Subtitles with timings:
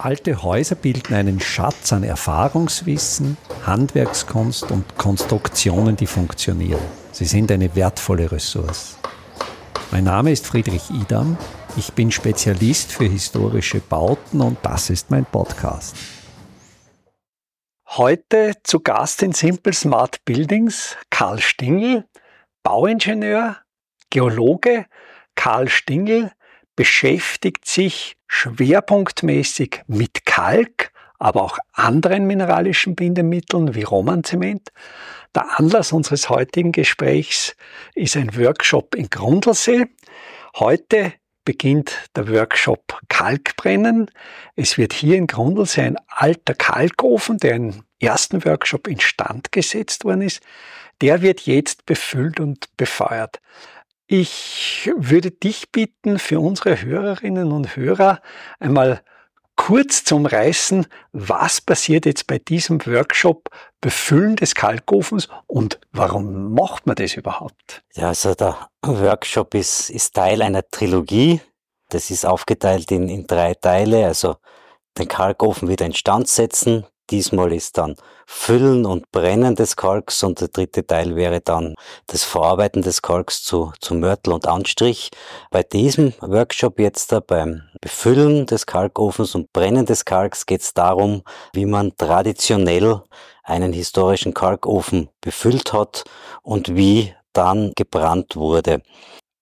[0.00, 3.36] Alte Häuser bilden einen Schatz an Erfahrungswissen,
[3.66, 6.80] Handwerkskunst und Konstruktionen, die funktionieren.
[7.10, 8.96] Sie sind eine wertvolle Ressource.
[9.90, 11.36] Mein Name ist Friedrich Idam.
[11.76, 15.96] Ich bin Spezialist für historische Bauten und das ist mein Podcast.
[17.88, 22.04] Heute zu Gast in Simple Smart Buildings Karl Stingel,
[22.62, 23.56] Bauingenieur,
[24.10, 24.86] Geologe.
[25.34, 26.32] Karl Stingel
[26.78, 34.70] beschäftigt sich schwerpunktmäßig mit Kalk, aber auch anderen mineralischen Bindemitteln wie Romanzement.
[35.34, 37.56] Der Anlass unseres heutigen Gesprächs
[37.96, 39.86] ist ein Workshop in Grundlsee.
[40.54, 41.14] Heute
[41.44, 44.08] beginnt der Workshop Kalkbrennen.
[44.54, 50.22] Es wird hier in Grundlsee ein alter Kalkofen, der im ersten Workshop instand gesetzt worden
[50.22, 50.42] ist,
[51.00, 53.40] der wird jetzt befüllt und befeuert.
[54.10, 58.22] Ich würde dich bitten, für unsere Hörerinnen und Hörer
[58.58, 59.02] einmal
[59.54, 63.50] kurz zum Reißen, was passiert jetzt bei diesem Workshop
[63.82, 67.84] Befüllen des Kalkofens und warum macht man das überhaupt?
[67.92, 71.42] Ja, also der Workshop ist, ist Teil einer Trilogie.
[71.90, 74.06] Das ist aufgeteilt in, in drei Teile.
[74.06, 74.36] Also
[74.96, 80.48] den Kalkofen wieder instand setzen, Diesmal ist dann Füllen und Brennen des Kalks und der
[80.48, 81.74] dritte Teil wäre dann
[82.06, 85.10] das Verarbeiten des Kalks zu, zu Mörtel und Anstrich.
[85.50, 90.74] Bei diesem Workshop jetzt da beim Befüllen des Kalkofens und Brennen des Kalks geht es
[90.74, 91.22] darum,
[91.54, 93.02] wie man traditionell
[93.42, 96.04] einen historischen Kalkofen befüllt hat
[96.42, 98.82] und wie dann gebrannt wurde.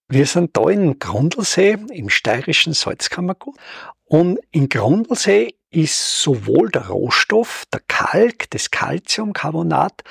[0.09, 3.57] Wir sind da in Grundlsee im steirischen Salzkammergut
[4.05, 10.03] und in Grundlsee ist sowohl der Rohstoff, der Kalk, das Calciumcarbonat,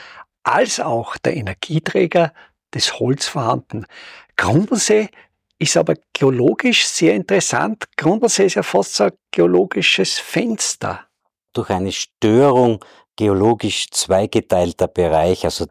[0.43, 2.33] als auch der Energieträger,
[2.69, 3.87] das Holz vorhanden.
[4.35, 5.09] Grundlsee
[5.57, 7.85] ist aber geologisch sehr interessant.
[7.97, 11.07] Grundlsee ist ja fast ein geologisches Fenster.
[11.53, 12.83] Durch eine Störung
[13.15, 15.65] geologisch zweigeteilter Bereich, also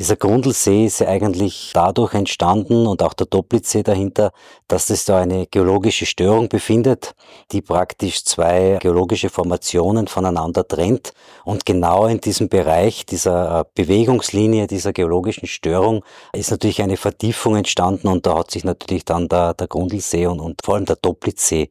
[0.00, 4.32] dieser Grundlsee ist ja eigentlich dadurch entstanden und auch der Doplitzsee dahinter,
[4.66, 7.14] dass es da eine geologische Störung befindet,
[7.52, 11.12] die praktisch zwei geologische Formationen voneinander trennt.
[11.44, 16.02] Und genau in diesem Bereich dieser äh, Bewegungslinie, dieser geologischen Störung
[16.32, 20.40] ist natürlich eine Vertiefung entstanden und da hat sich natürlich dann der, der Grundlsee und,
[20.40, 21.68] und vor allem der Doplitzsee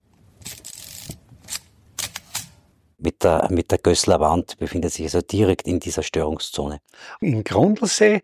[3.00, 6.80] mit der, mit der Gößler Wand befindet sich also direkt in dieser Störungszone.
[7.22, 8.22] In Grundlsee,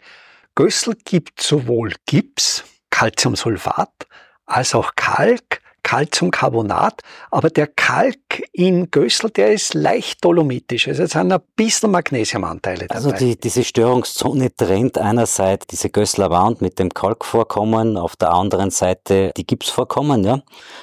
[0.55, 4.07] Gössel gibt sowohl Gips, Calciumsulfat,
[4.45, 8.17] als auch Kalk, Calciumcarbonat, aber der Kalk
[8.51, 10.87] in Gössel, der ist leicht dolomitisch.
[10.87, 12.95] Also es sind ein bisschen Magnesiumanteile dabei.
[12.95, 18.71] Also die, diese Störungszone trennt einerseits diese Gösseler Wand mit dem Kalkvorkommen, auf der anderen
[18.71, 20.23] Seite die Gipsvorkommen.
[20.23, 20.41] Ja.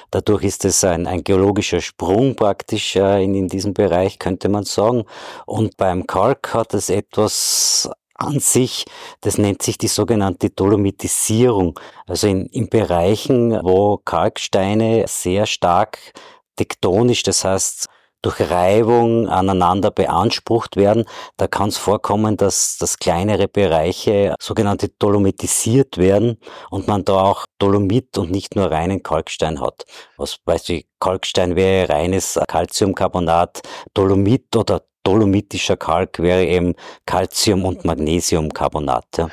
[0.09, 4.63] Dadurch ist es ein, ein geologischer Sprung praktisch äh, in, in diesem Bereich, könnte man
[4.63, 5.03] sagen.
[5.45, 8.85] Und beim Kalk hat es etwas an sich,
[9.21, 11.79] das nennt sich die sogenannte Dolomitisierung.
[12.05, 15.97] Also in, in Bereichen, wo Kalksteine sehr stark
[16.55, 17.87] tektonisch, das heißt
[18.23, 25.97] durch Reibung aneinander beansprucht werden, da kann es vorkommen, dass, dass kleinere Bereiche sogenannte dolomitisiert
[25.97, 26.37] werden
[26.71, 29.83] und man da auch Dolomit und nicht nur reinen Kalkstein hat.
[30.15, 33.61] Was weißt du, Kalkstein wäre reines Calciumcarbonat,
[33.93, 36.75] Dolomit oder dolomitischer Kalk wäre eben
[37.05, 39.05] Calcium- und Magnesiumcarbonat.
[39.17, 39.29] Ja.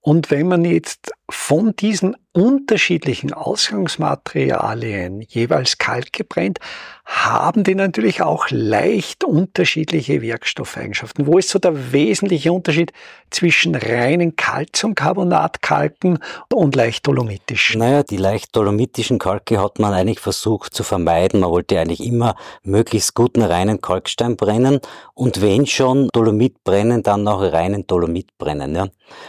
[0.00, 6.58] Und wenn man jetzt von diesen unterschiedlichen Ausgangsmaterialien jeweils Kalk gebrennt,
[7.04, 11.26] haben die natürlich auch leicht unterschiedliche Werkstoffeigenschaften.
[11.28, 12.92] Wo ist so der wesentliche Unterschied
[13.30, 16.18] zwischen reinen Calciumcarbonatkalken
[16.52, 17.78] und leicht dolomitischen?
[17.78, 21.40] Naja, die leicht dolomitischen Kalke hat man eigentlich versucht zu vermeiden.
[21.40, 24.80] Man wollte eigentlich immer möglichst guten reinen Kalkstein brennen
[25.14, 28.88] und wenn schon Dolomit brennen, dann noch reinen Dolomit brennen, ja.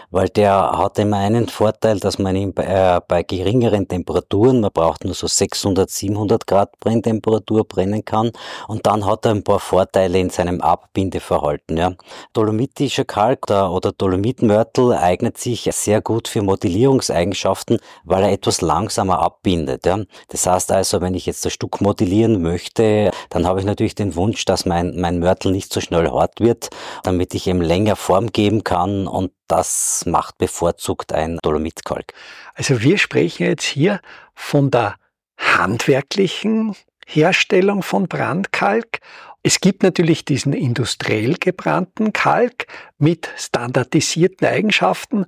[0.09, 4.71] Weil der hat immer einen Vorteil, dass man ihn bei, äh, bei geringeren Temperaturen, man
[4.71, 8.31] braucht nur so 600, 700 Grad Brenntemperatur brennen kann
[8.67, 11.77] und dann hat er ein paar Vorteile in seinem Abbindeverhalten.
[11.77, 11.93] Ja.
[12.33, 19.19] Dolomitischer Kalk oder, oder Dolomitmörtel eignet sich sehr gut für Modellierungseigenschaften, weil er etwas langsamer
[19.19, 19.85] abbindet.
[19.85, 19.99] Ja.
[20.29, 24.15] Das heißt also, wenn ich jetzt das Stück modellieren möchte, dann habe ich natürlich den
[24.15, 26.69] Wunsch, dass mein, mein Mörtel nicht so schnell hart wird,
[27.03, 31.37] damit ich ihm länger Form geben kann und das macht bevorzugt ein
[31.75, 32.13] Dolomitkalk.
[32.53, 34.01] Also wir sprechen jetzt hier
[34.33, 34.95] von der
[35.37, 36.75] handwerklichen
[37.05, 38.99] Herstellung von Brandkalk.
[39.43, 42.65] Es gibt natürlich diesen industriell gebrannten Kalk
[42.97, 45.25] mit standardisierten Eigenschaften,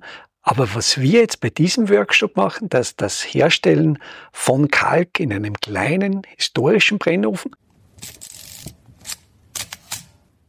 [0.48, 3.98] Aber was wir jetzt bei diesem Workshop machen, dass das Herstellen
[4.32, 7.54] von Kalk in einem kleinen historischen Brennofen,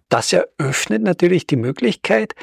[0.07, 2.33] das eröffnet natürlich die Möglichkeit,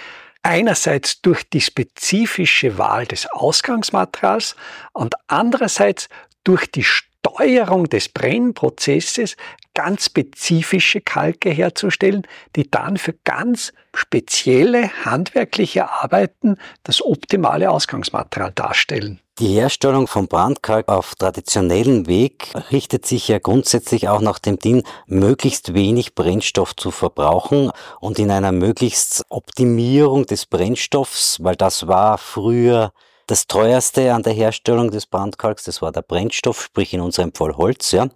[0.46, 4.54] einerseits durch die spezifische Wahl des Ausgangsmaterials
[4.92, 6.08] und andererseits
[6.44, 9.36] durch die Steuerung des Brennprozesses
[9.74, 12.22] ganz spezifische Kalke herzustellen,
[12.54, 19.20] die dann für ganz spezielle handwerkliche Arbeiten das optimale Ausgangsmaterial darstellen.
[19.38, 24.82] Die Herstellung von Brandkalk auf traditionellen Weg richtet sich ja grundsätzlich auch nach dem DIN,
[25.06, 32.16] möglichst wenig Brennstoff zu verbrauchen und in einer möglichst Optimierung des Brennstoffs, weil das war
[32.16, 32.94] früher
[33.26, 37.58] das teuerste an der Herstellung des Brandkalks, das war der Brennstoff, sprich in unserem Fall
[37.58, 38.08] Holz, ja.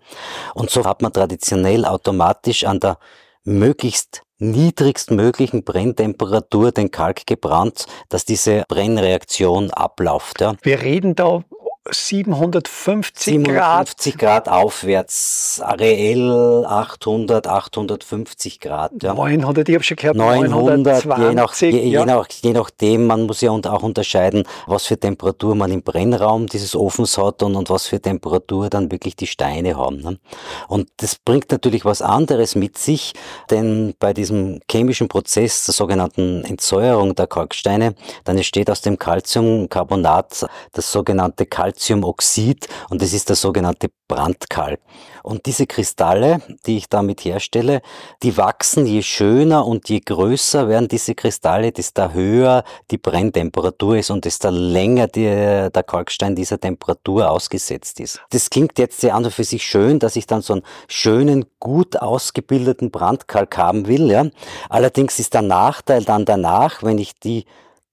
[0.55, 2.97] Und so hat man traditionell automatisch an der
[3.45, 10.41] möglichst niedrigstmöglichen Brenntemperatur den Kalk gebrannt, dass diese Brennreaktion abläuft.
[10.41, 10.55] Ja.
[10.63, 11.45] Wir reden da
[11.89, 14.45] 750, 750 Grad.
[14.45, 18.93] Grad aufwärts, reell 800, 850 Grad.
[19.03, 19.15] Ja.
[19.15, 22.01] 900, ich habe schon gehört, 900, 920, je, nach, je, ja.
[22.01, 26.49] je, nach, je nachdem, man muss ja auch unterscheiden, was für Temperatur man im Brennraum
[26.49, 30.03] dieses Ofens hat und, und was für Temperatur dann wirklich die Steine haben.
[30.03, 30.19] Ne?
[30.69, 33.15] Und das bringt natürlich was anderes mit sich,
[33.49, 37.95] denn bei diesem chemischen Prozess der sogenannten Entsäuerung der Kalksteine,
[38.25, 44.81] dann entsteht aus dem Calciumcarbonat das sogenannte Calcium Calciumoxid und das ist der sogenannte Brandkalk.
[45.23, 47.83] Und diese Kristalle, die ich damit herstelle,
[48.23, 54.11] die wachsen je schöner und je größer werden diese Kristalle, desto höher die Brenntemperatur ist
[54.11, 58.21] und desto länger die, der Kalkstein dieser Temperatur ausgesetzt ist.
[58.31, 61.45] Das klingt jetzt sehr an und für sich schön, dass ich dann so einen schönen,
[61.61, 64.11] gut ausgebildeten Brandkalk haben will.
[64.11, 64.27] Ja.
[64.69, 67.45] Allerdings ist der Nachteil dann danach, wenn ich die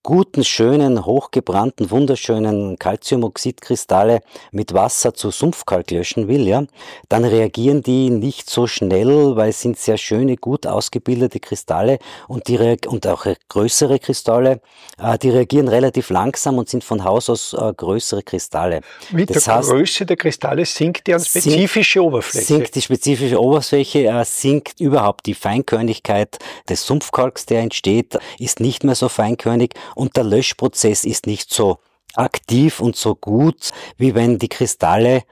[0.08, 4.22] guten, schönen, hochgebrannten, wunderschönen Calciumoxidkristalle
[4.54, 6.64] mit Wasser zu Sumpfkalk löschen will, ja,
[7.10, 12.00] dann reagieren die nicht so schnell, weil es sind sehr schöne, gut ausgebildete Kristalle
[12.30, 12.58] und, die
[12.88, 14.62] und auch größere Kristalle,
[14.98, 18.80] äh, die reagieren relativ langsam und sind von Haus aus äh, größere Kristalle.
[19.12, 22.46] Mit das der heißt, Größe der Kristalle sinkt deren spezifische sinkt, Oberfläche.
[22.46, 26.38] Sinkt die spezifische Oberfläche, äh, sinkt überhaupt die Feinkörnigkeit
[26.70, 31.80] des Sumpfkalks, der entsteht, ist nicht mehr so feinkörnig und der Löschprozess ist nicht so
[32.14, 35.24] aktiv und so gut, wie wenn die Kristalle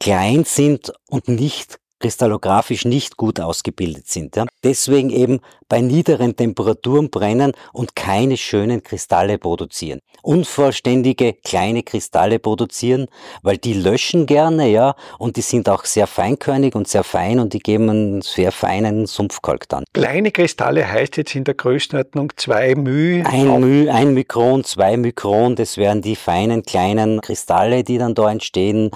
[0.00, 4.36] klein sind und nicht kristallographisch nicht gut ausgebildet sind.
[4.36, 4.44] Ja.
[4.62, 5.40] Deswegen eben
[5.70, 10.00] bei niederen Temperaturen brennen und keine schönen Kristalle produzieren.
[10.22, 13.06] Unvollständige kleine Kristalle produzieren,
[13.42, 17.54] weil die löschen gerne, ja, und die sind auch sehr feinkörnig und sehr fein und
[17.54, 19.84] die geben einen sehr feinen Sumpfkalk dann.
[19.94, 23.24] Kleine Kristalle heißt jetzt in der Größenordnung zwei μ.
[23.24, 28.30] Ein μ, ein Mikron, zwei Mikron, das wären die feinen kleinen Kristalle, die dann da
[28.30, 28.90] entstehen.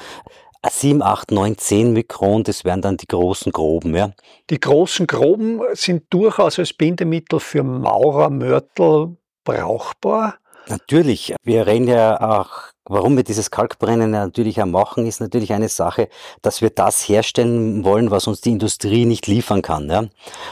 [0.66, 3.94] 7, 8, 9, 10 Mikron, das wären dann die großen Groben.
[3.94, 4.10] Ja.
[4.50, 10.38] Die großen Groben sind durchaus als Bindemittel für Maurermörtel brauchbar.
[10.68, 11.34] Natürlich.
[11.42, 16.08] Wir reden ja auch Warum wir dieses Kalkbrennen natürlich auch machen, ist natürlich eine Sache,
[16.42, 19.90] dass wir das herstellen wollen, was uns die Industrie nicht liefern kann.
[19.90, 20.04] Ja?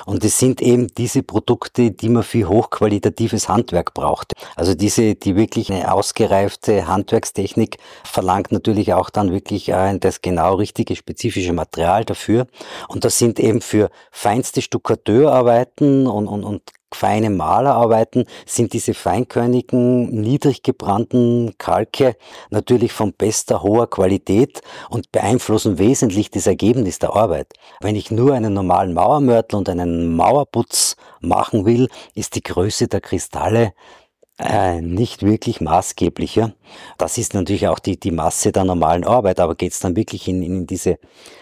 [0.04, 4.34] Und es sind eben diese Produkte, die man für hochqualitatives Handwerk braucht.
[4.54, 10.94] Also diese, die wirklich eine ausgereifte Handwerkstechnik verlangt natürlich auch dann wirklich das genau richtige
[10.94, 12.46] spezifische Material dafür.
[12.88, 16.62] Und das sind eben für feinste Stuckateurarbeiten und, und, und
[16.96, 22.16] feine Malerarbeiten sind diese feinkörnigen, niedrig gebrannten Kalke
[22.50, 27.52] natürlich von bester, hoher Qualität und beeinflussen wesentlich das Ergebnis der Arbeit.
[27.80, 33.00] Wenn ich nur einen normalen Mauermörtel und einen Mauerputz machen will, ist die Größe der
[33.00, 33.72] Kristalle
[34.38, 36.52] äh, nicht wirklich maßgeblicher.
[36.98, 40.28] Das ist natürlich auch die, die Masse der normalen Arbeit, aber geht es dann wirklich
[40.28, 40.98] in, in diese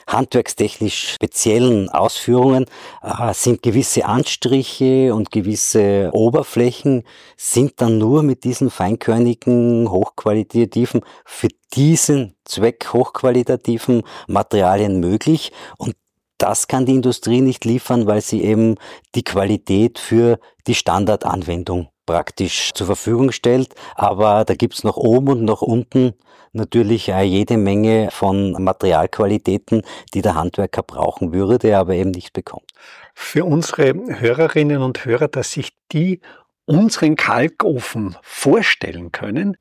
[0.07, 2.67] handwerkstechnisch speziellen Ausführungen,
[3.03, 7.03] äh, sind gewisse Anstriche und gewisse Oberflächen
[7.37, 15.97] sind dann nur mit diesen feinkörnigen, hochqualitativen, für diesen Zweck hochqualitativen Materialien möglich und
[16.39, 18.77] das kann die Industrie nicht liefern, weil sie eben
[19.15, 23.75] die Qualität für die Standardanwendung praktisch zur Verfügung stellt.
[23.95, 26.15] Aber da gibt's noch oben und noch unten
[26.53, 29.83] natürlich jede Menge von Materialqualitäten,
[30.15, 32.71] die der Handwerker brauchen würde, aber eben nicht bekommt.
[33.15, 36.21] Für unsere Hörerinnen und Hörer, dass sich die
[36.65, 39.57] unseren Kalkofen vorstellen können.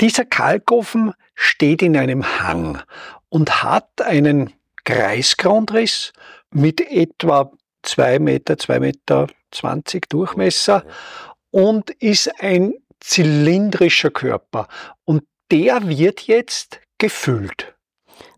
[0.00, 2.82] Dieser Kalkofen steht in einem Hang
[3.28, 4.52] und hat einen
[4.84, 6.12] Kreisgrundriss
[6.50, 10.84] mit etwa zwei Meter, zwei Meter zwanzig Durchmesser
[11.50, 14.68] und ist ein zylindrischer Körper.
[15.04, 17.71] Und der wird jetzt gefüllt.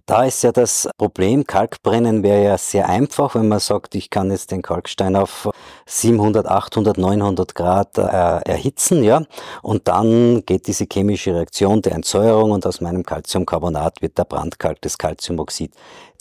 [0.07, 4.31] Da ist ja das Problem, Kalkbrennen wäre ja sehr einfach, wenn man sagt, ich kann
[4.31, 5.49] jetzt den Kalkstein auf
[5.87, 9.23] 700, 800, 900 Grad äh, erhitzen, ja,
[9.63, 14.83] und dann geht diese chemische Reaktion der Entsäuerung und aus meinem Calciumcarbonat wird der Brandkalk,
[14.83, 15.73] das Calciumoxid.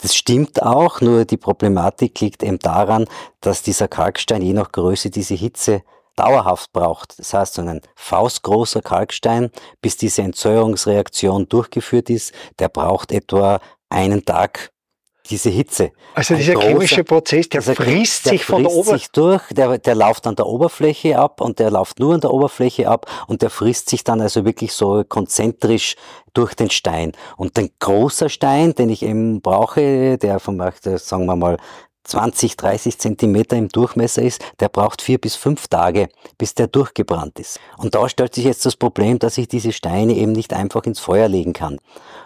[0.01, 3.03] Das stimmt auch, nur die Problematik liegt eben daran,
[3.41, 5.83] dass dieser Kalkstein je nach Größe diese Hitze
[6.15, 7.19] dauerhaft braucht.
[7.19, 9.49] Das heißt, so ein faustgroßer Kalkstein,
[9.81, 14.73] bis diese Entsäuerungsreaktion durchgeführt ist, der braucht etwa einen Tag
[15.29, 15.91] diese Hitze.
[16.15, 19.95] Also dieser großer, chemische Prozess, der frisst der sich von der Oberfläche durch, der, der
[19.95, 23.49] läuft an der Oberfläche ab und der läuft nur an der Oberfläche ab und der
[23.49, 25.95] frisst sich dann also wirklich so konzentrisch
[26.33, 27.13] durch den Stein.
[27.37, 31.57] Und ein großer Stein, den ich eben brauche, der vom, sagen wir mal,
[32.03, 37.39] 20, 30 Zentimeter im Durchmesser ist, der braucht vier bis fünf Tage, bis der durchgebrannt
[37.39, 37.59] ist.
[37.77, 40.99] Und da stellt sich jetzt das Problem, dass ich diese Steine eben nicht einfach ins
[40.99, 41.79] Feuer legen kann.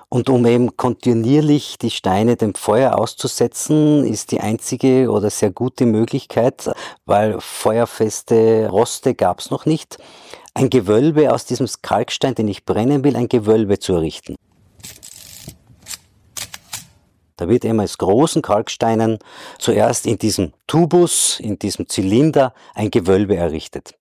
[0.09, 5.85] Und um eben kontinuierlich die Steine dem Feuer auszusetzen, ist die einzige oder sehr gute
[5.85, 6.69] Möglichkeit,
[7.05, 9.97] weil feuerfeste Roste gab es noch nicht,
[10.53, 14.35] ein Gewölbe aus diesem Kalkstein, den ich brennen will, ein Gewölbe zu errichten.
[17.37, 19.19] Da wird eben aus großen Kalksteinen
[19.59, 23.96] zuerst in diesem Tubus, in diesem Zylinder ein Gewölbe errichtet.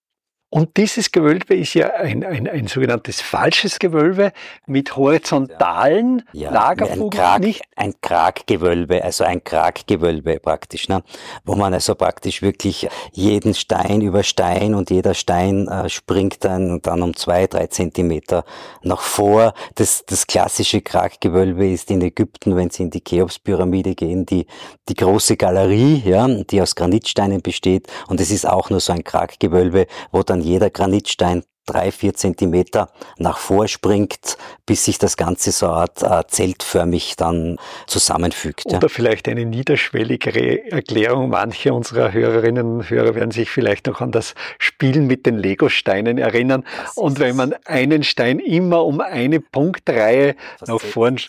[0.49, 4.31] Und dieses Gewölbe ist ja ein, ein, ein sogenanntes falsches Gewölbe
[4.65, 7.19] mit horizontalen ja, Lagerfugen.
[7.19, 11.03] Ein, Krag, nicht ein Kraggewölbe, also ein Kraggewölbe praktisch, ne?
[11.43, 16.81] wo man also praktisch wirklich jeden Stein über Stein und jeder Stein äh, springt dann,
[16.81, 18.45] dann um zwei, drei Zentimeter
[18.83, 19.53] nach vor.
[19.75, 24.47] Das, das klassische Kraggewölbe ist in Ägypten, wenn Sie in die Cheops-Pyramide gehen, die,
[24.87, 29.03] die große Galerie, ja, die aus Granitsteinen besteht und es ist auch nur so ein
[29.03, 35.51] Kraggewölbe, wo dann dann jeder Granitstein drei, vier Zentimeter nach vorspringt, bis sich das Ganze
[35.51, 38.67] so Art äh, zeltförmig dann zusammenfügt.
[38.67, 38.87] Oder ja.
[38.87, 41.27] vielleicht eine niederschwelligere Erklärung.
[41.27, 46.17] Manche unserer Hörerinnen und Hörer werden sich vielleicht noch an das Spielen mit den Lego-Steinen
[46.17, 46.63] erinnern.
[46.95, 51.19] Und wenn man einen Stein immer um eine Punktreihe nach vorn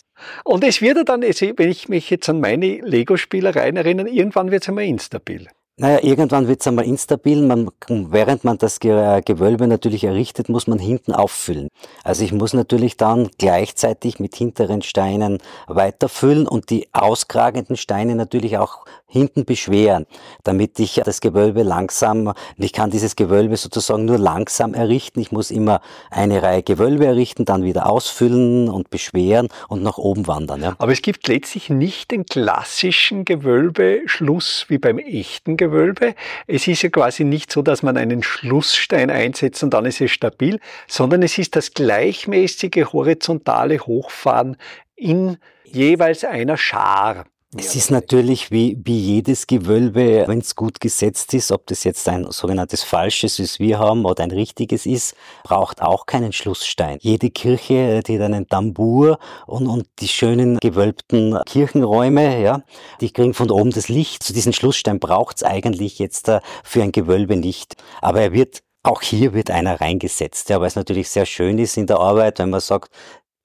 [0.44, 4.68] und es wird dann, wenn ich mich jetzt an meine Lego-Spielereien erinnere, irgendwann wird es
[4.68, 5.48] einmal instabil.
[5.80, 7.40] Naja, irgendwann wird es einmal instabil.
[7.40, 11.68] Man, während man das Gewölbe natürlich errichtet, muss man hinten auffüllen.
[12.02, 18.58] Also ich muss natürlich dann gleichzeitig mit hinteren Steinen weiterfüllen und die auskragenden Steine natürlich
[18.58, 20.06] auch hinten beschweren,
[20.44, 25.20] damit ich das Gewölbe langsam, ich kann dieses Gewölbe sozusagen nur langsam errichten.
[25.20, 30.26] Ich muss immer eine Reihe Gewölbe errichten, dann wieder ausfüllen und beschweren und nach oben
[30.26, 30.62] wandern.
[30.62, 30.76] Ja.
[30.78, 36.14] Aber es gibt letztlich nicht den klassischen Gewölbeschluss wie beim echten Gewölbe.
[36.46, 40.10] Es ist ja quasi nicht so, dass man einen Schlussstein einsetzt und dann ist es
[40.10, 44.58] stabil, sondern es ist das gleichmäßige horizontale Hochfahren
[44.96, 47.24] in jeweils einer Schar.
[47.56, 52.06] Es ist natürlich wie, wie jedes Gewölbe, wenn es gut gesetzt ist, ob das jetzt
[52.06, 56.98] ein sogenanntes falsches, wie es wir haben, oder ein richtiges ist, braucht auch keinen Schlussstein.
[57.00, 62.64] Jede Kirche, die hat einen Tambour und, und die schönen gewölbten Kirchenräume, ja,
[63.00, 64.22] die kriegen von oben das Licht.
[64.22, 67.76] Zu diesen Schlussstein braucht es eigentlich jetzt äh, für ein Gewölbe nicht.
[68.02, 71.78] Aber er wird auch hier wird einer reingesetzt, ja, weil es natürlich sehr schön ist
[71.78, 72.90] in der Arbeit, wenn man sagt,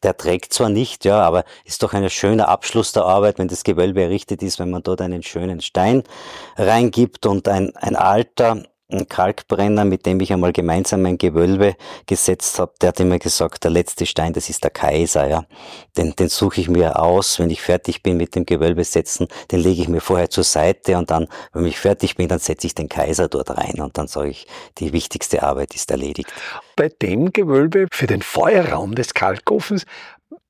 [0.03, 3.63] der trägt zwar nicht, ja, aber ist doch ein schöner Abschluss der Arbeit, wenn das
[3.63, 6.03] Gewölbe errichtet ist, wenn man dort einen schönen Stein
[6.57, 12.59] reingibt und ein, ein alter ein Kalkbrenner, mit dem ich einmal gemeinsam ein Gewölbe gesetzt
[12.59, 15.45] habe, der hat immer gesagt, der letzte Stein, das ist der Kaiser, ja.
[15.97, 19.59] Den, den suche ich mir aus, wenn ich fertig bin mit dem Gewölbe setzen, den
[19.59, 22.75] lege ich mir vorher zur Seite und dann, wenn ich fertig bin, dann setze ich
[22.75, 24.47] den Kaiser dort rein und dann sage ich,
[24.77, 26.31] die wichtigste Arbeit ist erledigt.
[26.75, 29.85] Bei dem Gewölbe für den Feuerraum des Kalkofens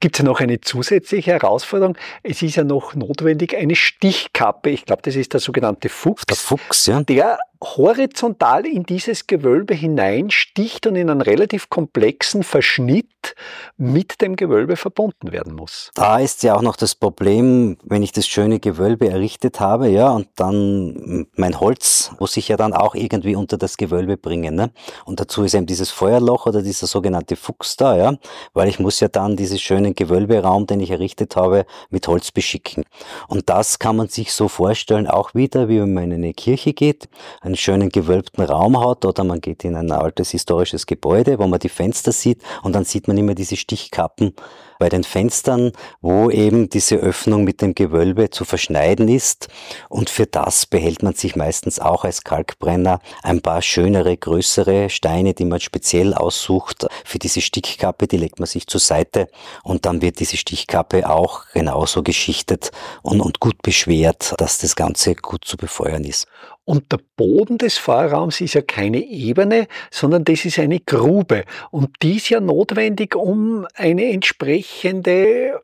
[0.03, 1.97] gibt es ja noch eine zusätzliche Herausforderung.
[2.23, 4.69] Es ist ja noch notwendig eine Stichkappe.
[4.69, 6.25] Ich glaube, das ist der sogenannte Fuchs.
[6.25, 7.01] Der Fuchs, ja.
[7.01, 13.35] Der horizontal in dieses Gewölbe hineinsticht und in einen relativ komplexen Verschnitt
[13.77, 15.91] mit dem Gewölbe verbunden werden muss.
[15.95, 20.11] Da ist ja auch noch das Problem, wenn ich das schöne Gewölbe errichtet habe, ja,
[20.11, 24.71] und dann mein Holz muss ich ja dann auch irgendwie unter das Gewölbe bringen, ne?
[25.05, 28.15] Und dazu ist eben dieses Feuerloch oder dieser sogenannte Fuchs da, ja,
[28.53, 32.83] weil ich muss ja dann diesen schönen Gewölberaum, den ich errichtet habe, mit Holz beschicken.
[33.27, 36.73] Und das kann man sich so vorstellen, auch wieder, wie wenn man in eine Kirche
[36.73, 37.07] geht,
[37.53, 41.59] einen schönen gewölbten Raum hat oder man geht in ein altes historisches Gebäude, wo man
[41.59, 44.33] die Fenster sieht und dann sieht man immer diese Stichkappen
[44.79, 49.47] bei den Fenstern, wo eben diese Öffnung mit dem Gewölbe zu verschneiden ist.
[49.87, 55.35] Und für das behält man sich meistens auch als Kalkbrenner ein paar schönere, größere Steine,
[55.35, 56.87] die man speziell aussucht.
[57.05, 59.29] Für diese Stickkappe, die legt man sich zur Seite
[59.63, 62.71] und dann wird diese Stichkappe auch genauso geschichtet
[63.03, 66.27] und, und gut beschwert, dass das Ganze gut zu befeuern ist.
[66.65, 71.43] Und der Boden des Feuerraums ist ja keine Ebene, sondern das ist eine Grube.
[71.71, 75.61] Und die ist ja notwendig, um eine entsprechende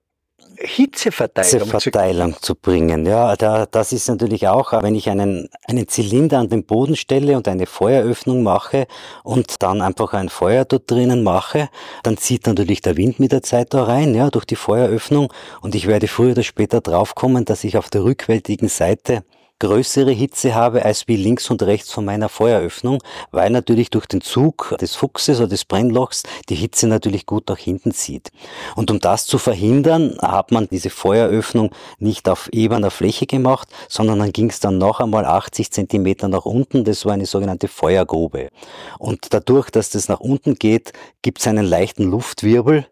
[0.62, 3.06] Hitzeverteilung, Hitzeverteilung zu, zu, bringen.
[3.06, 7.38] Ja, da, das ist natürlich auch, wenn ich einen, einen Zylinder an den Boden stelle
[7.38, 8.86] und eine Feueröffnung mache
[9.24, 11.70] und dann einfach ein Feuer dort drinnen mache,
[12.03, 15.75] dann zieht natürlich der Wind mit der Zeit da rein, ja, durch die Feueröffnung und
[15.75, 19.24] ich werde früher oder später draufkommen, dass ich auf der rückwärtigen Seite
[19.60, 24.22] größere Hitze habe als wie links und rechts von meiner Feueröffnung, weil natürlich durch den
[24.22, 28.32] Zug des Fuchses oder des Brennlochs die Hitze natürlich gut nach hinten zieht.
[28.75, 34.20] Und um das zu verhindern, hat man diese Feueröffnung nicht auf ebener Fläche gemacht, sondern
[34.20, 36.84] dann ging es dann noch einmal 80 Zentimeter nach unten.
[36.86, 38.50] Das war eine sogenannte Feuergrube.
[38.98, 42.88] Und dadurch, dass das nach unten geht, gibt es einen leichten Luftwirbel,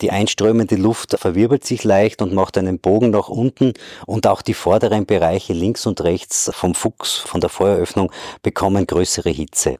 [0.00, 3.72] die einströmende Luft verwirbelt sich leicht und macht einen Bogen nach unten
[4.06, 8.12] und auch die vorderen Bereiche links und rechts vom Fuchs, von der Feueröffnung
[8.42, 9.78] bekommen größere Hitze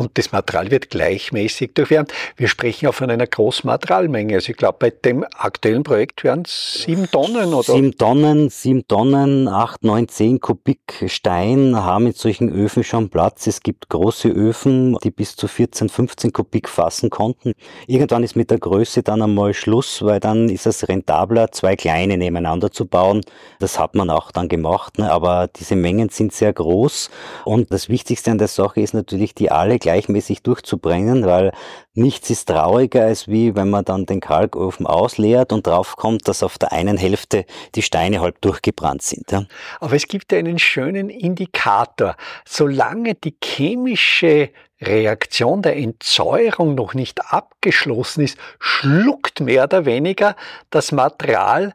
[0.00, 2.12] und das Material wird gleichmäßig durchwärmt.
[2.36, 4.36] Wir sprechen auch von einer großen Materialmenge.
[4.36, 7.74] Also ich glaube, bei dem aktuellen Projekt wären es sieben Tonnen oder?
[7.74, 13.46] Sieben Tonnen, sieben Tonnen, acht, neun, zehn Kubik Stein haben in solchen Öfen schon Platz.
[13.46, 17.52] Es gibt große Öfen, die bis zu 14, 15 Kubik fassen konnten.
[17.86, 22.16] Irgendwann ist mit der Größe dann einmal Schluss, weil dann ist es rentabler, zwei kleine
[22.16, 23.20] nebeneinander zu bauen.
[23.58, 25.12] Das hat man auch dann gemacht, ne?
[25.12, 27.10] aber diese Mengen sind sehr groß.
[27.44, 31.50] Und das Wichtigste an der Sache ist natürlich, die alle gleichmäßig durchzubrennen, weil
[31.94, 36.58] nichts ist trauriger, als wie wenn man dann den Kalkofen ausleert und draufkommt, dass auf
[36.58, 37.44] der einen Hälfte
[37.74, 39.32] die Steine halb durchgebrannt sind.
[39.32, 39.46] Ja.
[39.80, 42.14] Aber es gibt einen schönen Indikator.
[42.46, 50.36] Solange die chemische Reaktion der Entsäuerung noch nicht abgeschlossen ist, schluckt mehr oder weniger
[50.70, 51.74] das Material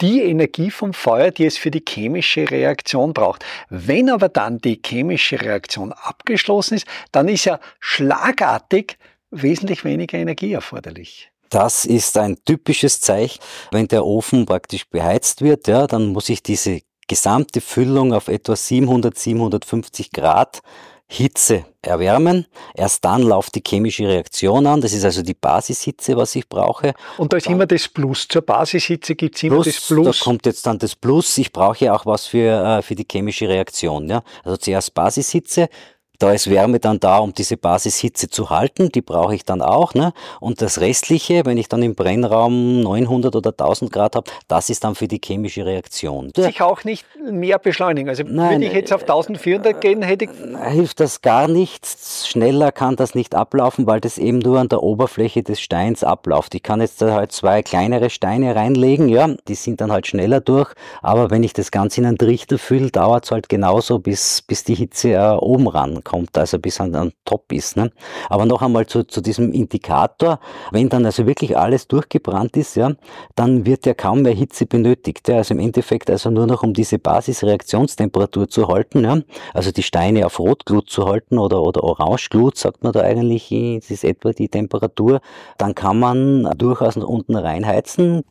[0.00, 3.44] die Energie vom Feuer, die es für die chemische Reaktion braucht.
[3.68, 8.98] Wenn aber dann die chemische Reaktion abgeschlossen ist, dann ist ja schlagartig
[9.30, 11.30] wesentlich weniger Energie erforderlich.
[11.50, 13.40] Das ist ein typisches Zeichen,
[13.72, 18.54] wenn der Ofen praktisch beheizt wird, ja, dann muss ich diese gesamte Füllung auf etwa
[18.54, 20.60] 700, 750 Grad
[21.10, 22.46] Hitze erwärmen.
[22.74, 24.82] Erst dann läuft die chemische Reaktion an.
[24.82, 26.92] Das ist also die Basishitze, was ich brauche.
[27.16, 28.28] Und da ist immer das Plus.
[28.28, 30.18] Zur Basishitze gibt es immer Plus, das Plus.
[30.18, 31.38] Da kommt jetzt dann das Plus.
[31.38, 34.08] Ich brauche ja auch was für, äh, für die chemische Reaktion.
[34.08, 34.22] Ja?
[34.44, 35.70] Also zuerst Basishitze,
[36.18, 39.94] da ist Wärme dann da, um diese Basishitze zu halten, die brauche ich dann auch.
[39.94, 40.12] Ne?
[40.40, 44.82] Und das Restliche, wenn ich dann im Brennraum 900 oder 1000 Grad habe, das ist
[44.82, 46.32] dann für die chemische Reaktion.
[46.36, 48.08] Sich auch nicht mehr beschleunigen.
[48.08, 50.30] Also Nein, würde ich jetzt auf 1400 gehen, hätte ich...
[50.72, 52.26] Hilft das gar nichts.
[52.26, 56.54] Schneller kann das nicht ablaufen, weil das eben nur an der Oberfläche des Steins abläuft.
[56.54, 60.40] Ich kann jetzt da halt zwei kleinere Steine reinlegen, ja, die sind dann halt schneller
[60.40, 60.72] durch.
[61.00, 64.64] Aber wenn ich das Ganze in einen Trichter fülle, dauert es halt genauso, bis, bis
[64.64, 67.76] die Hitze äh, oben ran kommt, also bis an, an Top ist.
[67.76, 67.90] Ne?
[68.28, 70.40] Aber noch einmal zu, zu diesem Indikator,
[70.72, 72.92] wenn dann also wirklich alles durchgebrannt ist, ja,
[73.36, 75.28] dann wird ja kaum mehr Hitze benötigt.
[75.28, 75.36] Ja?
[75.36, 79.18] Also im Endeffekt also nur noch um diese Basisreaktionstemperatur zu halten, ja?
[79.52, 83.48] also die Steine auf Rotglut zu halten oder, oder Orangeglut, sagt man da eigentlich,
[83.80, 85.20] das ist etwa die Temperatur,
[85.58, 88.24] dann kann man durchaus nach unten reinheizen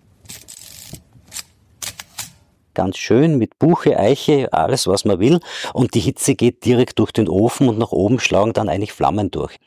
[2.77, 5.39] ganz schön mit Buche, Eiche, alles was man will.
[5.73, 9.31] Und die Hitze geht direkt durch den Ofen und nach oben schlagen dann eigentlich Flammen
[9.31, 9.57] durch.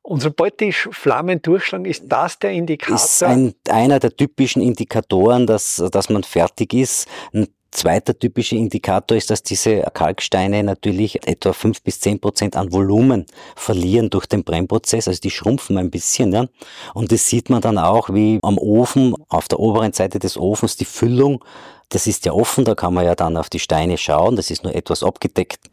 [0.00, 2.96] Und sobald die Flammen durchschlagen, ist das der Indikator?
[2.96, 7.08] Ist ein, einer der typischen Indikatoren, dass, dass man fertig ist.
[7.34, 12.72] Ein zweiter typischer Indikator ist, dass diese Kalksteine natürlich etwa fünf bis zehn Prozent an
[12.72, 16.32] Volumen verlieren durch den Brennprozess, also die schrumpfen ein bisschen.
[16.32, 16.46] Ja?
[16.94, 20.76] Und das sieht man dann auch, wie am Ofen, auf der oberen Seite des Ofens,
[20.76, 21.44] die Füllung
[21.88, 24.64] das ist ja offen, da kann man ja dann auf die Steine schauen, das ist
[24.64, 25.70] nur etwas abgedeckt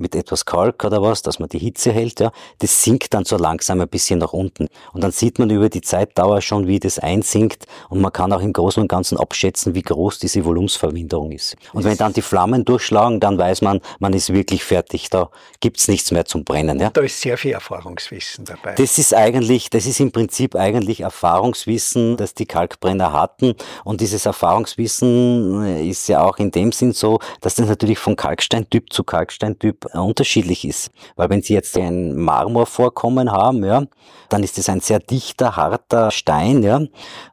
[0.00, 3.36] mit etwas Kalk oder was, dass man die Hitze hält, ja, das sinkt dann so
[3.36, 4.68] langsam ein bisschen nach unten.
[4.92, 8.40] Und dann sieht man über die Zeitdauer schon, wie das einsinkt und man kann auch
[8.40, 11.56] im Großen und Ganzen abschätzen, wie groß diese Volumensverminderung ist.
[11.72, 15.88] Und wenn dann die Flammen durchschlagen, dann weiß man, man ist wirklich fertig, da gibt's
[15.88, 16.78] nichts mehr zum Brennen.
[16.78, 16.90] Ja.
[16.90, 18.74] Da ist sehr viel Erfahrungswissen dabei.
[18.74, 23.54] Das ist eigentlich, das ist im Prinzip eigentlich Erfahrungswissen, das die Kalkbrenner hatten.
[23.84, 28.92] Und dieses Erfahrungswissen ist ja auch in dem Sinn so, dass das natürlich von Kalksteintyp
[28.92, 30.90] zu Kalksteintyp unterschiedlich ist.
[31.16, 33.84] Weil wenn Sie jetzt ein Marmorvorkommen haben, ja,
[34.28, 36.80] dann ist es ein sehr dichter, harter Stein, ja,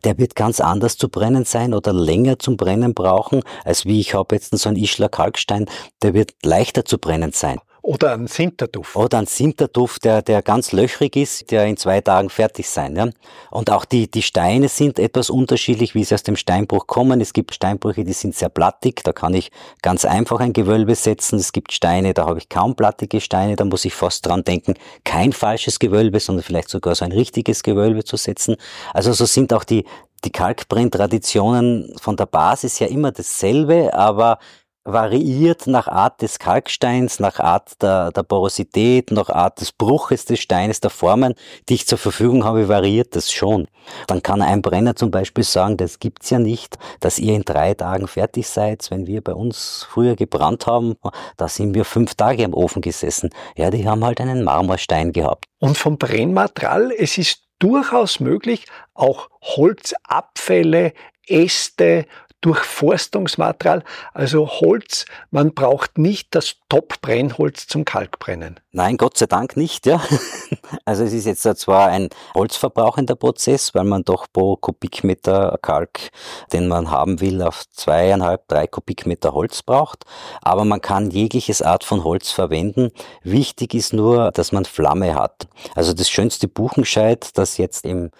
[0.03, 4.13] der wird ganz anders zu brennen sein oder länger zum Brennen brauchen, als wie ich
[4.13, 5.65] habe jetzt so einen Ischler Kalkstein,
[6.01, 7.59] der wird leichter zu brennen sein.
[7.87, 8.97] Oder ein Sinterduft.
[8.97, 12.97] Oder ein Sinterduft, der, der ganz löchrig ist, der in zwei Tagen fertig sein.
[12.97, 13.07] Ja?
[13.49, 17.21] Und auch die, die Steine sind etwas unterschiedlich, wie sie aus dem Steinbruch kommen.
[17.21, 21.39] Es gibt Steinbrüche, die sind sehr plattig, da kann ich ganz einfach ein Gewölbe setzen.
[21.39, 24.73] Es gibt Steine, da habe ich kaum plattige Steine, da muss ich fast dran denken,
[25.05, 28.57] kein falsches Gewölbe, sondern vielleicht sogar so ein richtiges Gewölbe zu setzen.
[28.93, 29.85] Also so sind auch die,
[30.25, 34.39] die Kalkbrenntraditionen von der Basis ja immer dasselbe, aber
[34.87, 40.39] variiert nach Art des Kalksteins, nach Art der, der Porosität, nach Art des Bruches des
[40.39, 41.35] Steines, der Formen,
[41.67, 43.67] die ich zur Verfügung habe, variiert das schon.
[44.07, 47.73] Dann kann ein Brenner zum Beispiel sagen, das gibt's ja nicht, dass ihr in drei
[47.73, 48.89] Tagen fertig seid.
[48.89, 50.95] Wenn wir bei uns früher gebrannt haben,
[51.35, 53.29] da sind wir fünf Tage im Ofen gesessen.
[53.55, 55.45] Ja, die haben halt einen Marmorstein gehabt.
[55.59, 60.93] Und vom Brennmaterial, es ist durchaus möglich, auch Holzabfälle,
[61.27, 62.05] Äste,
[62.47, 63.83] Durchforstungsmaterial,
[64.13, 65.03] also Holz.
[65.31, 68.61] Man braucht nicht das Top-Brennholz zum Kalkbrennen.
[68.71, 70.01] Nein, Gott sei Dank nicht, ja.
[70.85, 76.09] Also es ist jetzt zwar ein holzverbrauchender Prozess, weil man doch pro Kubikmeter Kalk,
[76.53, 80.03] den man haben will, auf zweieinhalb, drei Kubikmeter Holz braucht.
[80.41, 82.91] Aber man kann jegliches Art von Holz verwenden.
[83.23, 85.47] Wichtig ist nur, dass man Flamme hat.
[85.75, 88.11] Also das schönste Buchenscheit, das jetzt im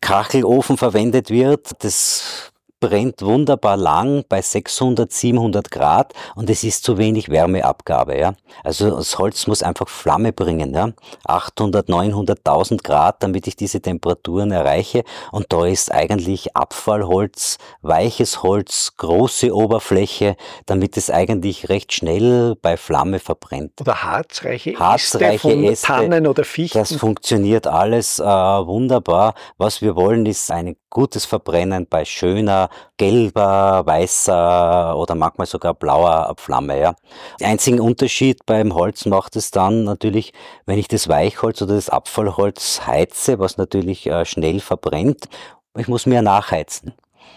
[0.00, 6.98] Kachelofen verwendet wird, das brennt wunderbar lang bei 600, 700 Grad und es ist zu
[6.98, 8.18] wenig Wärmeabgabe.
[8.18, 8.34] Ja?
[8.62, 10.74] Also das Holz muss einfach Flamme bringen.
[10.74, 10.90] Ja?
[11.24, 15.02] 800, 900, 1000 Grad, damit ich diese Temperaturen erreiche.
[15.32, 20.36] Und da ist eigentlich Abfallholz, weiches Holz, große Oberfläche,
[20.66, 23.80] damit es eigentlich recht schnell bei Flamme verbrennt.
[23.80, 26.78] Oder harzreiche, harzreiche Äste von Äste, Tannen oder Fichten.
[26.78, 29.34] Das funktioniert alles äh, wunderbar.
[29.56, 36.34] Was wir wollen, ist ein gutes Verbrennen bei schöner gelber, weißer oder manchmal sogar blauer
[36.38, 36.80] Flamme.
[36.80, 36.94] Ja.
[37.40, 40.32] Der einzige Unterschied beim Holz macht es dann natürlich,
[40.66, 45.28] wenn ich das Weichholz oder das Abfallholz heize, was natürlich äh, schnell verbrennt.
[45.76, 46.94] Ich muss mehr nachheizen.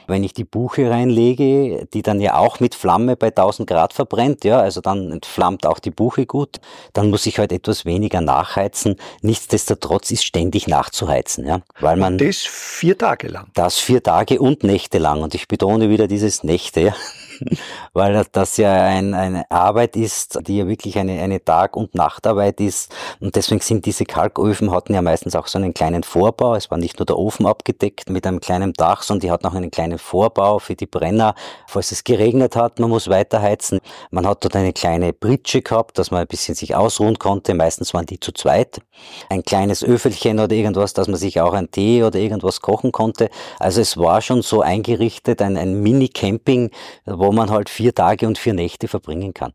[0.08, 4.44] Wenn ich die Buche reinlege, die dann ja auch mit Flamme bei 1000 Grad verbrennt,
[4.44, 6.60] ja, also dann entflammt auch die Buche gut,
[6.94, 8.96] dann muss ich halt etwas weniger nachheizen.
[9.22, 12.14] Nichtsdestotrotz ist ständig nachzuheizen, ja, weil man.
[12.14, 13.48] Und das vier Tage lang.
[13.54, 15.22] Das vier Tage und Nächte lang.
[15.22, 16.96] Und ich betone wieder dieses Nächte, ja.
[17.94, 22.60] weil das ja ein, eine Arbeit ist, die ja wirklich eine, eine Tag- und Nachtarbeit
[22.62, 22.94] ist.
[23.20, 26.56] Und deswegen sind diese Kalköfen hatten ja meistens auch so einen kleinen Vorbau.
[26.56, 29.54] Es war nicht nur der Ofen abgedeckt mit einem kleinen Dach, sondern die hatten auch
[29.54, 31.36] einen kleinen Vorbau für die Brenner,
[31.68, 33.80] falls es geregnet hat, man muss weiterheizen.
[34.10, 37.54] Man hat dort eine kleine Pritsche gehabt, dass man ein bisschen sich ausruhen konnte.
[37.54, 38.82] Meistens waren die zu zweit.
[39.30, 43.30] Ein kleines Öfelchen oder irgendwas, dass man sich auch einen Tee oder irgendwas kochen konnte.
[43.60, 46.72] Also es war schon so eingerichtet, ein, ein Mini-Camping,
[47.06, 49.54] wo man halt vier Tage und vier Nächte verbringen kann.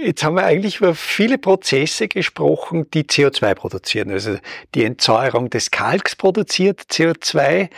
[0.00, 4.12] Jetzt haben wir eigentlich über viele Prozesse gesprochen, die CO2 produzieren.
[4.12, 4.36] Also
[4.74, 7.68] die Entsäuerung des Kalks produziert CO2,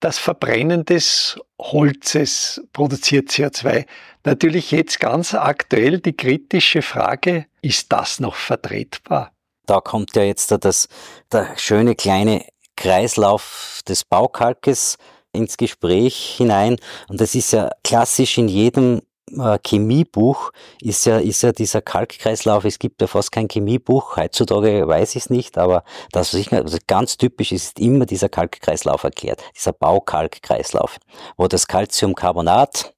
[0.00, 3.84] das Verbrennen des Holzes produziert CO2.
[4.24, 9.32] Natürlich jetzt ganz aktuell die kritische Frage, ist das noch vertretbar?
[9.66, 10.88] Da kommt ja jetzt das,
[11.30, 14.96] der schöne kleine Kreislauf des Baukalkes
[15.36, 16.76] ins Gespräch hinein.
[17.08, 22.64] Und das ist ja klassisch in jedem äh, Chemiebuch ist ja, ist ja dieser Kalkkreislauf,
[22.64, 26.52] es gibt ja fast kein Chemiebuch, heutzutage weiß ich es nicht, aber das, was ich,
[26.52, 30.98] also ganz typisch ist immer dieser Kalkkreislauf erklärt, dieser Baukalkkreislauf,
[31.36, 32.95] wo das Calciumcarbonat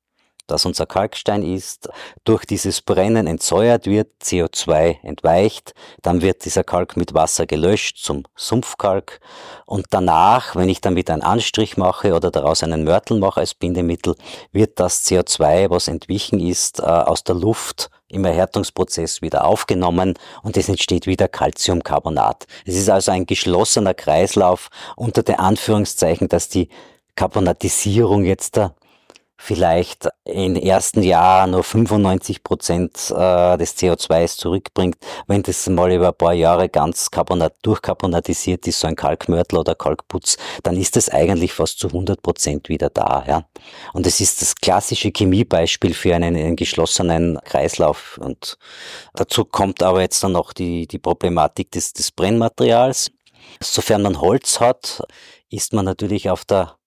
[0.48, 1.88] das unser Kalkstein ist,
[2.24, 8.24] durch dieses Brennen entsäuert wird, CO2 entweicht, dann wird dieser Kalk mit Wasser gelöscht zum
[8.34, 9.20] Sumpfkalk
[9.66, 14.16] und danach, wenn ich damit einen Anstrich mache oder daraus einen Mörtel mache als Bindemittel,
[14.50, 20.56] wird das CO2, was entwichen ist, äh, aus der Luft im Erhärtungsprozess wieder aufgenommen und
[20.56, 22.46] es entsteht wieder Calciumcarbonat.
[22.64, 26.68] Es ist also ein geschlossener Kreislauf unter der Anführungszeichen, dass die
[27.16, 28.58] Carbonatisierung jetzt
[29.40, 34.96] vielleicht im ersten Jahr nur 95 Prozent äh, des CO2s zurückbringt.
[35.28, 39.76] Wenn das mal über ein paar Jahre ganz carbonat durchkarbonatisiert ist, so ein Kalkmörtel oder
[39.76, 43.24] Kalkputz, dann ist das eigentlich fast zu 100 Prozent wieder da.
[43.26, 43.44] Ja?
[43.92, 48.18] Und es ist das klassische Chemiebeispiel für einen, einen geschlossenen Kreislauf.
[48.20, 48.58] Und
[49.14, 53.12] dazu kommt aber jetzt dann noch die, die Problematik des, des Brennmaterials.
[53.62, 55.02] Sofern man Holz hat,
[55.48, 56.77] ist man natürlich auf der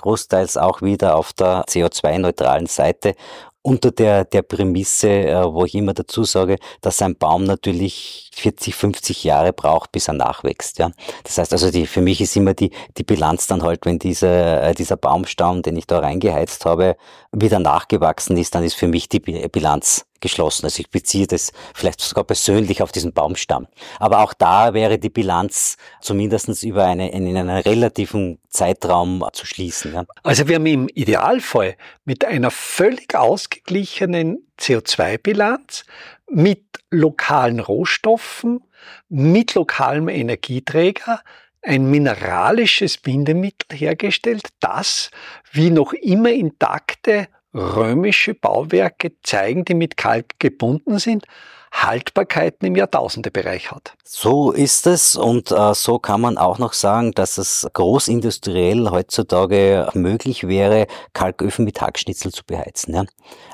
[0.00, 3.14] großteils auch wieder auf der CO2-neutralen Seite.
[3.62, 8.74] unter der, der Prämisse, äh, wo ich immer dazu sage, dass ein Baum natürlich 40,
[8.74, 10.78] 50 Jahre braucht, bis er nachwächst.
[10.78, 10.90] Ja.
[11.24, 14.62] Das heißt also, die, für mich ist immer die, die Bilanz dann halt, wenn dieser,
[14.62, 16.96] äh, dieser Baumstamm, den ich da reingeheizt habe,
[17.32, 20.66] wieder nachgewachsen ist, dann ist für mich die Bilanz geschlossen.
[20.66, 23.66] Also ich beziehe das vielleicht sogar persönlich auf diesen Baumstamm.
[23.98, 29.94] Aber auch da wäre die Bilanz zumindestens über eine, in einem relativen Zeitraum zu schließen.
[29.94, 30.04] Ja.
[30.22, 35.84] Also wir haben im Idealfall mit einer völlig ausgeglichenen CO2-Bilanz,
[36.28, 38.62] mit lokalen Rohstoffen,
[39.08, 41.22] mit lokalem Energieträger,
[41.62, 45.10] ein mineralisches Bindemittel hergestellt, das
[45.52, 51.24] wie noch immer intakte römische Bauwerke zeigen, die mit Kalk gebunden sind,
[51.72, 53.94] Haltbarkeiten im Jahrtausendebereich hat.
[54.04, 59.88] So ist es und äh, so kann man auch noch sagen, dass es großindustriell heutzutage
[59.94, 62.94] möglich wäre, Kalköfen mit Hackschnitzel zu beheizen.
[62.94, 63.04] Ja?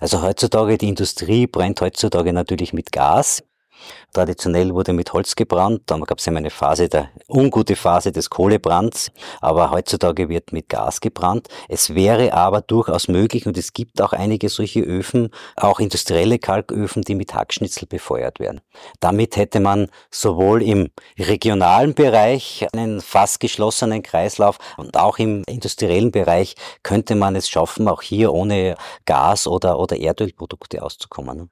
[0.00, 3.44] Also heutzutage, die Industrie brennt heutzutage natürlich mit Gas.
[4.12, 8.30] Traditionell wurde mit Holz gebrannt, dann gab es immer eine Phase der ungute Phase des
[8.30, 11.48] Kohlebrands, aber heutzutage wird mit Gas gebrannt.
[11.68, 17.02] Es wäre aber durchaus möglich und es gibt auch einige solche Öfen, auch industrielle Kalköfen,
[17.02, 18.60] die mit Hackschnitzel befeuert werden.
[19.00, 26.10] Damit hätte man sowohl im regionalen Bereich einen fast geschlossenen Kreislauf und auch im industriellen
[26.10, 31.50] Bereich könnte man es schaffen, auch hier ohne Gas oder, oder Erdölprodukte auszukommen.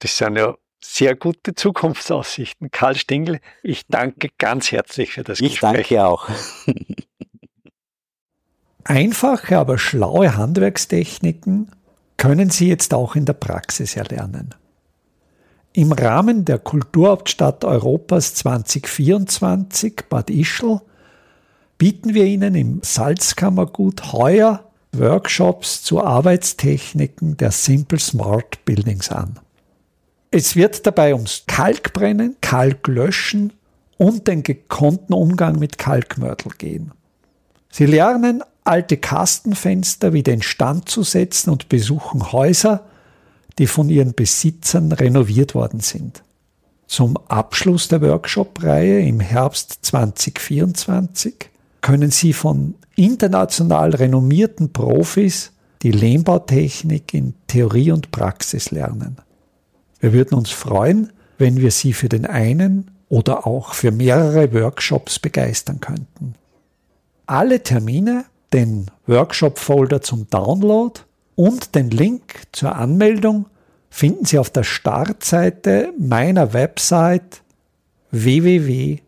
[0.00, 2.70] Das sind ja sehr gute Zukunftsaussichten.
[2.70, 5.80] Karl Stingl, ich danke ganz herzlich für das ich Gespräch.
[5.80, 6.28] Ich danke auch.
[8.84, 11.72] Einfache, aber schlaue Handwerkstechniken
[12.16, 14.54] können Sie jetzt auch in der Praxis erlernen.
[15.72, 20.80] Im Rahmen der Kulturhauptstadt Europas 2024 Bad Ischl
[21.76, 29.38] bieten wir Ihnen im Salzkammergut heuer Workshops zu Arbeitstechniken der Simple Smart Buildings an.
[30.30, 33.54] Es wird dabei ums Kalkbrennen, Kalklöschen
[33.96, 36.92] und den gekonnten Umgang mit Kalkmörtel gehen.
[37.70, 42.84] Sie lernen, alte Kastenfenster wieder instand zu setzen und besuchen Häuser,
[43.58, 46.22] die von ihren Besitzern renoviert worden sind.
[46.86, 57.14] Zum Abschluss der Workshop-Reihe im Herbst 2024 können Sie von international renommierten Profis die Lehmbautechnik
[57.14, 59.16] in Theorie und Praxis lernen.
[60.00, 65.18] Wir würden uns freuen, wenn wir Sie für den einen oder auch für mehrere Workshops
[65.18, 66.34] begeistern könnten.
[67.26, 71.00] Alle Termine, den Workshop-Folder zum Download
[71.36, 73.46] und den Link zur Anmeldung
[73.90, 77.42] finden Sie auf der Startseite meiner Website
[78.10, 78.98] www.idam.at.